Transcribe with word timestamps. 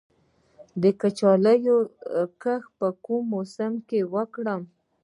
د 0.81 0.83
کچالو 1.01 1.75
کښت 2.41 2.69
په 2.79 2.87
کوم 3.03 3.23
موسم 3.33 3.73
کې 3.87 3.99
وکړم؟ 4.13 4.61